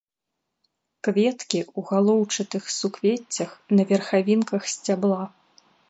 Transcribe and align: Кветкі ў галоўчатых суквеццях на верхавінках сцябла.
Кветкі 1.07 1.59
ў 1.63 1.79
галоўчатых 1.91 2.63
суквеццях 2.79 3.51
на 3.79 3.89
верхавінках 3.93 4.61
сцябла. 4.75 5.23